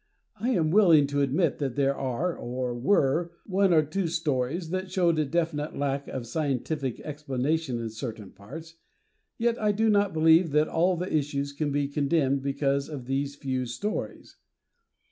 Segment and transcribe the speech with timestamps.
[0.39, 4.89] I am willing to admit that there are or were one or two stories that
[4.89, 8.77] showed a definite lack of scientific explanation in certain parts,
[9.37, 13.35] yet I do not believe that all the issues can be condemned because of these
[13.35, 14.37] few stories.